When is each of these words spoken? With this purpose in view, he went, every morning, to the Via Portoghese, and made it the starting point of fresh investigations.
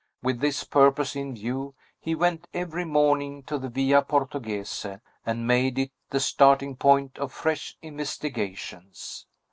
With 0.23 0.39
this 0.39 0.63
purpose 0.63 1.15
in 1.15 1.35
view, 1.35 1.75
he 1.99 2.15
went, 2.15 2.47
every 2.55 2.85
morning, 2.85 3.43
to 3.43 3.59
the 3.59 3.69
Via 3.69 4.01
Portoghese, 4.01 4.97
and 5.27 5.45
made 5.45 5.77
it 5.77 5.91
the 6.09 6.19
starting 6.19 6.75
point 6.75 7.19
of 7.19 7.31
fresh 7.31 7.77
investigations. 7.83 9.27